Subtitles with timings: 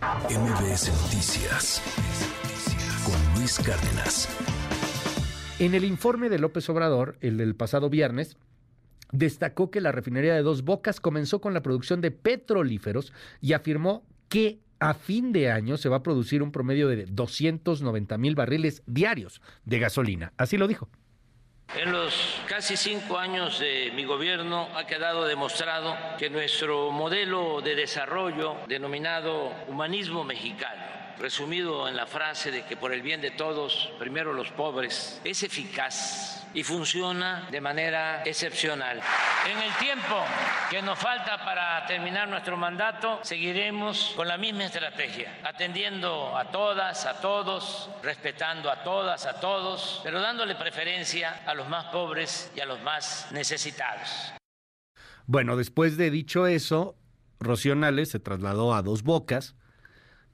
[0.00, 1.82] MBS Noticias
[3.04, 4.28] con Luis Cárdenas.
[5.58, 8.38] En el informe de López Obrador, el del pasado viernes,
[9.12, 14.06] destacó que la refinería de Dos Bocas comenzó con la producción de petrolíferos y afirmó
[14.30, 18.82] que a fin de año se va a producir un promedio de 290 mil barriles
[18.86, 20.32] diarios de gasolina.
[20.38, 20.88] Así lo dijo.
[21.76, 27.76] En los casi cinco años de mi gobierno ha quedado demostrado que nuestro modelo de
[27.76, 30.82] desarrollo denominado humanismo mexicano
[31.20, 35.42] resumido en la frase de que por el bien de todos, primero los pobres, es
[35.42, 39.00] eficaz y funciona de manera excepcional.
[39.48, 40.24] En el tiempo
[40.70, 47.06] que nos falta para terminar nuestro mandato, seguiremos con la misma estrategia, atendiendo a todas,
[47.06, 52.60] a todos, respetando a todas, a todos, pero dándole preferencia a los más pobres y
[52.60, 54.32] a los más necesitados.
[55.26, 56.96] Bueno, después de dicho eso,
[57.38, 59.54] Rocío Nales se trasladó a Dos Bocas,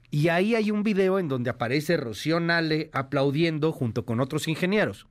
[0.09, 5.07] y ahí hay un video en donde aparece Rocío Nale aplaudiendo junto con otros ingenieros.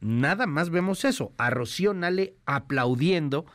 [0.00, 3.46] Nada más vemos eso, a Rocío Nale aplaudiendo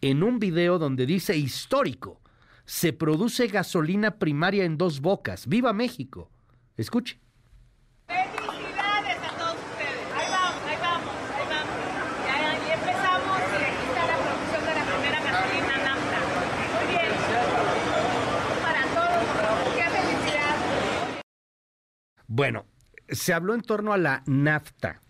[0.00, 2.20] en un video donde dice histórico,
[2.66, 5.46] se produce gasolina primaria en dos bocas.
[5.46, 6.30] ¡Viva México!
[6.76, 7.20] Escuche.
[22.36, 22.66] Bueno,
[23.08, 25.00] se habló en torno a la nafta.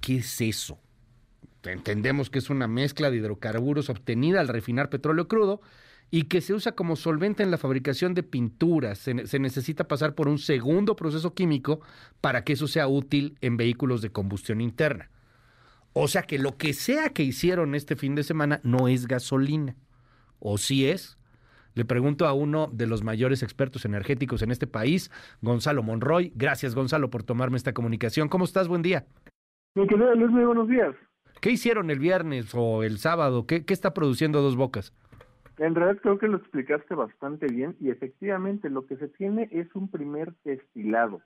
[0.00, 0.78] ¿Qué es eso?
[1.64, 5.60] Entendemos que es una mezcla de hidrocarburos obtenida al refinar petróleo crudo
[6.12, 9.00] y que se usa como solvente en la fabricación de pinturas.
[9.00, 11.80] Se, se, necesita pasar por un segundo proceso químico
[12.20, 15.10] para que eso sea útil en vehículos de combustión interna.
[15.92, 19.74] O sea que lo que sea que hicieron este fin de semana no es gasolina.
[20.38, 21.18] O sí es.
[21.74, 26.32] Le pregunto a uno de los mayores expertos energéticos en este país, Gonzalo Monroy.
[26.34, 28.28] Gracias, Gonzalo, por tomarme esta comunicación.
[28.28, 28.68] ¿Cómo estás?
[28.68, 29.06] Buen día.
[29.74, 30.94] Mi querido Luis, muy buenos días.
[31.40, 33.46] ¿Qué hicieron el viernes o el sábado?
[33.46, 34.92] ¿Qué, ¿Qué, está produciendo Dos Bocas?
[35.58, 39.68] En realidad creo que lo explicaste bastante bien y efectivamente lo que se tiene es
[39.74, 41.20] un primer destilado.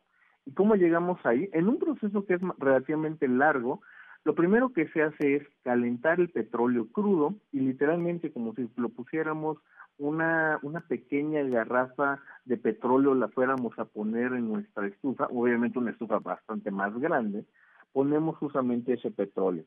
[0.45, 1.49] ¿Y cómo llegamos ahí?
[1.53, 3.81] En un proceso que es relativamente largo,
[4.25, 8.89] lo primero que se hace es calentar el petróleo crudo y literalmente como si lo
[8.89, 9.59] pusiéramos
[9.99, 15.93] una, una pequeña garrafa de petróleo la fuéramos a poner en nuestra estufa, obviamente una
[15.93, 17.45] estufa bastante más grande,
[17.93, 19.65] ponemos justamente ese petróleo.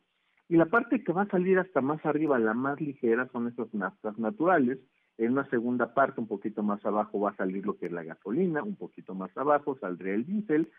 [0.49, 3.73] Y la parte que va a salir hasta más arriba, la más ligera, son esas
[3.73, 4.79] naftas naturales.
[5.17, 8.03] En una segunda parte, un poquito más abajo, va a salir lo que es la
[8.03, 10.71] gasolina, un poquito más abajo saldría el diésel,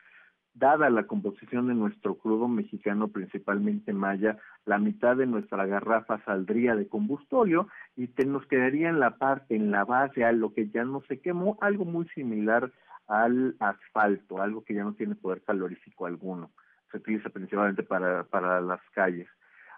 [0.54, 6.74] dada la composición de nuestro crudo mexicano, principalmente maya, la mitad de nuestra garrafa saldría
[6.74, 10.68] de combustóleo y te, nos quedaría en la parte, en la base, a lo que
[10.68, 12.72] ya no se quemó, algo muy similar
[13.06, 16.50] al asfalto, algo que ya no tiene poder calorífico alguno.
[16.90, 19.28] Se utiliza principalmente para, para las calles.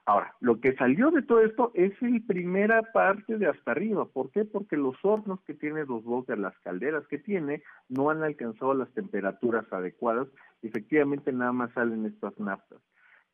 [0.06, 4.06] Ahora, lo que salió de todo esto es la primera parte de hasta arriba.
[4.06, 4.44] ¿Por qué?
[4.44, 8.91] Porque los hornos que tiene Dos Bocas, las calderas que tiene, no han alcanzado las
[8.93, 10.28] temperaturas adecuadas.
[10.62, 12.81] Efectivamente, nada más salen estas naftas.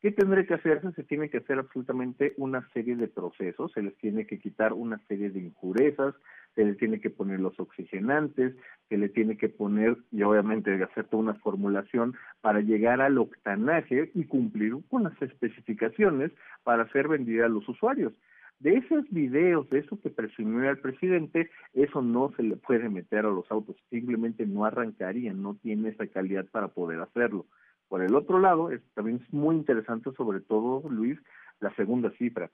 [0.07, 0.93] ¿Qué tendré que hacerse?
[0.93, 4.99] Se tiene que hacer absolutamente una serie de procesos, se les tiene que quitar una
[4.99, 6.15] serie de impurezas,
[6.55, 8.55] se le tiene que poner los oxigenantes,
[8.87, 14.09] se le tiene que poner y obviamente hacer toda una formulación para llegar al octanaje
[14.13, 16.31] y cumplir con las especificaciones
[16.63, 18.13] para ser vendida a los usuarios.
[18.61, 23.25] De esos videos, de eso que presumió el presidente, eso no se le puede meter
[23.25, 27.45] a los autos, simplemente no arrancarían, no tiene esa calidad para poder hacerlo.
[27.87, 31.17] Por el otro lado, es, también es muy interesante, sobre todo, Luis,
[31.59, 32.49] la segunda cifra.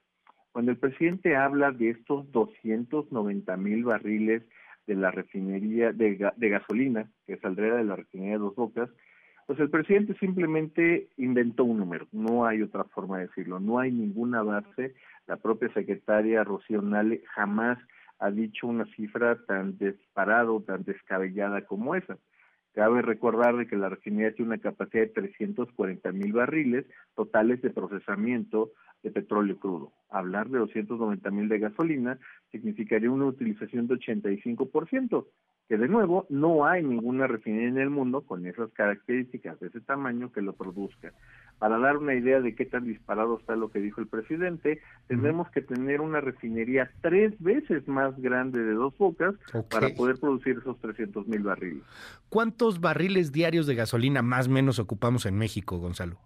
[0.52, 4.44] Cuando el presidente habla de estos 290 mil barriles
[4.86, 8.90] de la refinería de, gasolina que saldría de la refinería de Dos Bocas,
[9.48, 13.92] pues el presidente simplemente inventó un número, no hay otra forma de decirlo, no hay
[13.92, 14.94] ninguna base,
[15.28, 17.78] la propia secretaria Rocío Nale jamás
[18.20, 22.18] ha dicho una cifra tan disparada tan descabellada como esa.
[22.74, 26.86] Cabe recordar de que la refinería tiene una capacidad de 340 mil barriles
[27.16, 28.72] totales de procesamiento
[29.04, 29.92] de petróleo crudo.
[30.10, 32.18] Hablar de 290 mil de gasolina
[32.52, 35.26] significaría una utilización de 85%,
[35.68, 39.82] que de nuevo no hay ninguna refinería en el mundo con esas características de ese
[39.82, 41.14] tamaño que lo produzca.
[41.60, 45.50] Para dar una idea de qué tan disparado está lo que dijo el presidente, tendremos
[45.52, 49.62] que tener una refinería tres veces más grande de dos bocas okay.
[49.70, 51.84] para poder producir esos 300 mil barriles.
[52.30, 56.18] ¿Cuántos barriles diarios de gasolina más o menos ocupamos en México, Gonzalo?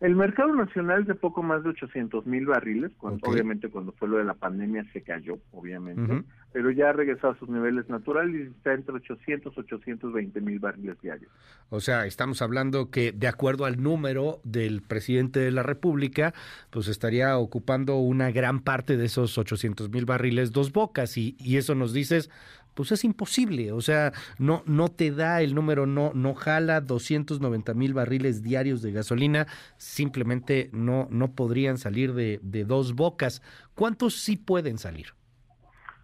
[0.00, 4.06] El mercado nacional es de poco más de 800 mil barriles, cuando, obviamente cuando fue
[4.08, 6.22] lo de la pandemia se cayó, obviamente,
[6.52, 10.60] pero ya ha regresado a sus niveles naturales y está entre 800 y 820 mil
[10.60, 11.32] barriles diarios.
[11.70, 16.32] O sea, estamos hablando que de acuerdo al número del presidente de la República,
[16.70, 21.56] pues estaría ocupando una gran parte de esos 800 mil barriles dos bocas y, y
[21.56, 22.30] eso nos dices
[22.78, 27.74] pues es imposible, o sea, no, no te da el número, no, no jala 290
[27.74, 29.48] mil barriles diarios de gasolina,
[29.78, 33.42] simplemente no, no podrían salir de, de dos bocas.
[33.74, 35.06] ¿Cuántos sí pueden salir?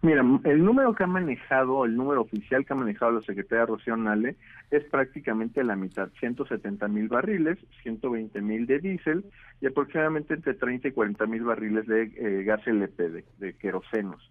[0.01, 3.95] Mira, el número que ha manejado, el número oficial que ha manejado la secretaria Rocío
[3.95, 4.35] Nale
[4.69, 9.23] es prácticamente la mitad, 170 mil barriles, 120 mil de diésel
[9.61, 14.29] y aproximadamente entre 30 y 40 mil barriles de eh, gas LP, de, de querosenos.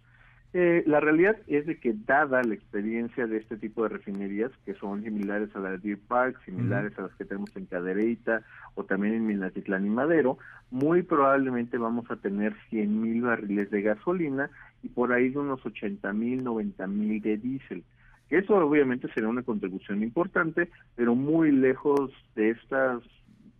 [0.57, 4.73] Eh, la realidad es de que dada la experiencia de este tipo de refinerías, que
[4.75, 8.41] son similares a la de Deer Park, similares a las que tenemos en Cadereyta
[8.75, 10.37] o también en Minatitlán y Madero,
[10.71, 14.49] muy probablemente vamos a tener 100 mil barriles de gasolina
[14.81, 17.83] y por ahí de unos 80 mil, 90 mil de diésel.
[18.29, 23.03] Eso obviamente será una contribución importante, pero muy lejos de estas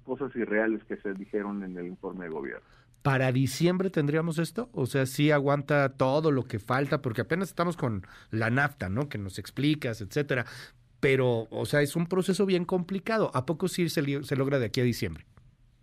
[0.05, 2.65] cosas irreales que se dijeron en el informe de gobierno.
[3.05, 4.67] ¿Para diciembre tendríamos esto?
[4.71, 9.09] O sea, sí aguanta todo lo que falta, porque apenas estamos con la nafta, ¿no?
[9.09, 10.45] Que nos explicas, etcétera.
[11.01, 13.29] Pero, o sea, es un proceso bien complicado.
[13.35, 15.23] ¿A poco sí se, se logra de aquí a diciembre?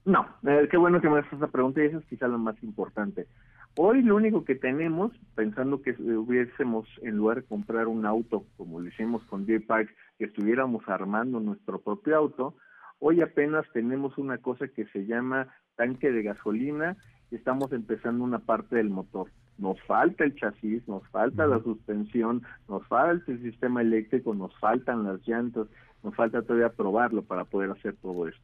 [0.05, 2.61] No, eh, qué bueno que me haces esa pregunta y esa es quizá lo más
[2.61, 3.29] importante.
[3.77, 8.81] Hoy lo único que tenemos, pensando que hubiésemos, en lugar de comprar un auto, como
[8.81, 12.57] lo hicimos con Deer Park, que estuviéramos armando nuestro propio auto,
[12.99, 16.97] hoy apenas tenemos una cosa que se llama tanque de gasolina
[17.31, 19.31] estamos empezando una parte del motor.
[19.59, 25.05] Nos falta el chasis, nos falta la suspensión, nos falta el sistema eléctrico, nos faltan
[25.05, 25.67] las llantas,
[26.03, 28.43] nos falta todavía probarlo para poder hacer todo esto.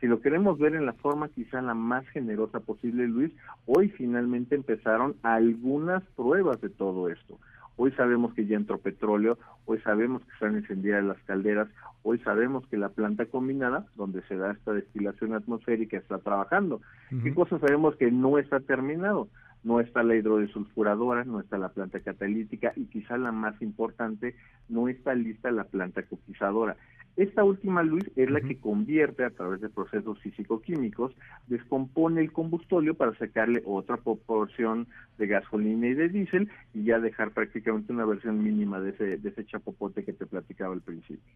[0.00, 3.32] Si lo queremos ver en la forma quizá la más generosa posible, Luis,
[3.66, 7.38] hoy finalmente empezaron algunas pruebas de todo esto.
[7.80, 11.68] Hoy sabemos que ya entró petróleo, hoy sabemos que están encendidas las calderas,
[12.02, 16.80] hoy sabemos que la planta combinada, donde se da esta destilación atmosférica, está trabajando.
[17.22, 19.28] ¿Qué cosas sabemos que no está terminado?
[19.62, 24.34] No está la hidrodesulfuradora, no está la planta catalítica y quizá la más importante,
[24.68, 26.76] no está lista la planta coquizadora.
[27.16, 31.12] Esta última, Luis, es la que convierte a través de procesos físico-químicos,
[31.48, 34.86] descompone el combustóleo para sacarle otra proporción
[35.18, 39.28] de gasolina y de diésel y ya dejar prácticamente una versión mínima de ese, de
[39.28, 41.32] ese chapopote que te platicaba al principio.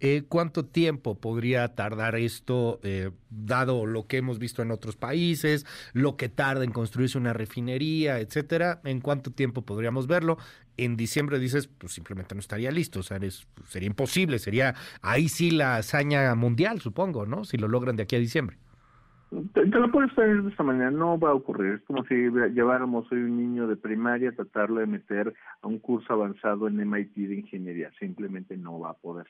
[0.00, 5.64] Eh, ¿Cuánto tiempo podría tardar esto, eh, dado lo que hemos visto en otros países,
[5.94, 8.80] lo que tarda en construirse una refinería, etcétera?
[8.84, 10.36] ¿En cuánto tiempo podríamos verlo?
[10.76, 13.18] En diciembre dices, pues simplemente no estaría listo, o sea,
[13.64, 17.44] sería imposible, sería ahí sí la hazaña mundial, supongo, ¿no?
[17.44, 18.56] Si lo logran de aquí a diciembre.
[19.54, 21.74] Te, lo puedes poner de esta manera, no va a ocurrir.
[21.74, 25.32] Es como si lleváramos hoy un niño de primaria a tratarlo de meter
[25.62, 29.26] a un curso avanzado en MIT de ingeniería, simplemente no va a poder.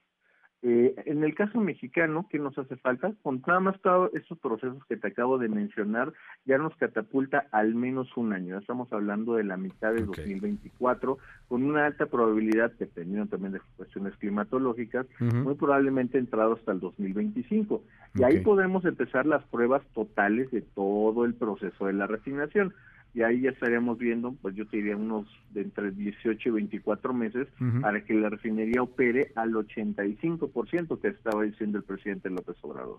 [0.64, 3.12] Eh, en el caso mexicano, ¿qué nos hace falta?
[3.22, 6.12] Con nada más todos esos procesos que te acabo de mencionar,
[6.44, 8.54] ya nos catapulta al menos un año.
[8.54, 11.18] Ya estamos hablando de la mitad de 2024,
[11.48, 17.82] con una alta probabilidad, dependiendo también de cuestiones climatológicas, muy probablemente entrado hasta el 2025.
[18.14, 22.72] Y ahí podemos empezar las pruebas totales de todo el proceso de la refinación
[23.14, 27.12] y ahí ya estaríamos viendo, pues yo te diría unos de entre 18 y 24
[27.12, 27.46] meses
[27.82, 32.98] para que la refinería opere al 85% que estaba diciendo el presidente López Obrador.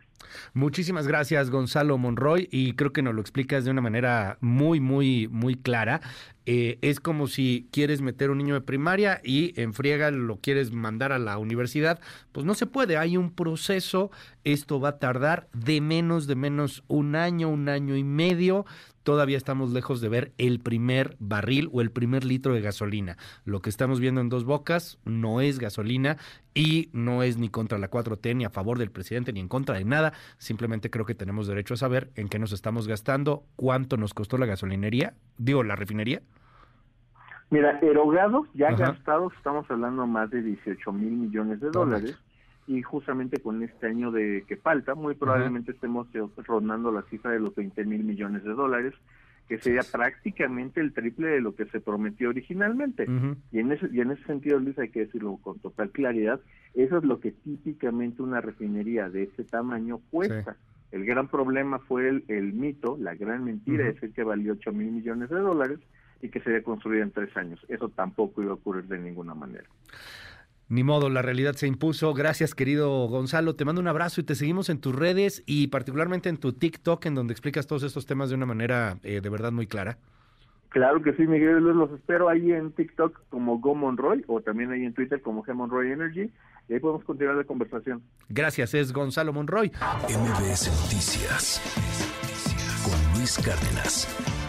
[0.54, 5.28] Muchísimas gracias, Gonzalo Monroy, y creo que nos lo explicas de una manera muy, muy,
[5.30, 6.02] muy clara.
[6.46, 10.72] Eh, es como si quieres meter un niño de primaria y en friega lo quieres
[10.72, 12.00] mandar a la universidad,
[12.32, 14.12] pues no se puede, hay un proceso,
[14.44, 18.66] esto va a tardar de menos, de menos un año, un año y medio,
[19.04, 23.18] todavía estamos lejos de ver el primer barril o el primer litro de gasolina.
[23.46, 26.18] Lo que estamos viendo en dos bocas no es gasolina
[26.54, 29.76] y no es ni contra la 4T, ni a favor del presidente, ni en contra
[29.76, 30.14] de nada.
[30.38, 34.38] Simplemente creo que tenemos derecho a saber en qué nos estamos gastando, cuánto nos costó
[34.38, 36.22] la gasolinería, digo, la refinería.
[37.50, 42.20] Mira, erogados, ya gastados, estamos hablando más de 18 mil millones de dólares.
[42.66, 46.08] Y justamente con este año de que falta, muy probablemente estemos
[46.48, 48.94] rondando la cifra de los 20 mil millones de dólares,
[49.48, 53.06] que sería prácticamente el triple de lo que se prometió originalmente.
[53.52, 56.40] y, en ese, y en ese sentido, Luis, hay que decirlo con total claridad,
[56.74, 60.58] eso es lo que típicamente una refinería de este tamaño cuesta.
[60.92, 64.92] El gran problema fue el, mito, la gran mentira, es el que valió 8 mil
[64.92, 65.80] millones de dólares
[66.22, 67.60] y que sería construida en tres años.
[67.68, 69.66] Eso tampoco iba a ocurrir de ninguna manera.
[70.74, 72.16] Ni modo, la realidad se impuso.
[72.16, 73.56] Gracias, querido Gonzalo.
[73.56, 77.06] Te mando un abrazo y te seguimos en tus redes y particularmente en tu TikTok,
[77.06, 80.00] en donde explicas todos estos temas de una manera eh, de verdad muy clara.
[80.70, 81.60] Claro que sí, Miguel.
[81.60, 85.54] Los espero ahí en TikTok como Go Monroy o también ahí en Twitter como G
[85.54, 86.32] Monroy Energy
[86.68, 88.02] y ahí podemos continuar la conversación.
[88.30, 89.72] Gracias, es Gonzalo Monroy.
[90.10, 91.62] MBS Noticias
[92.84, 94.43] con Luis Cárdenas.